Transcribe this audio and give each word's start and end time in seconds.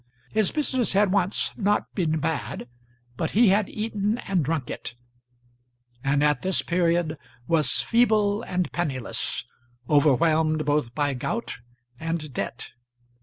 His 0.31 0.49
business 0.51 0.93
had 0.93 1.11
once 1.11 1.51
not 1.55 1.93
been 1.93 2.17
bad, 2.17 2.67
but 3.17 3.29
he 3.37 3.49
had 3.49 3.69
eaten 3.69 4.17
and 4.17 4.43
drunk 4.43 4.71
it, 4.71 4.95
and 6.03 6.23
at 6.23 6.41
this 6.41 6.63
period 6.63 7.19
was 7.45 7.81
feeble 7.83 8.41
and 8.41 8.71
penniless, 8.71 9.45
overwhelmed 9.87 10.65
both 10.65 10.95
by 10.95 11.13
gout 11.13 11.59
and 11.99 12.33
debt. 12.33 12.71